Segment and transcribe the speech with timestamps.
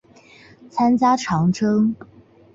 [0.67, 1.95] 参加长征。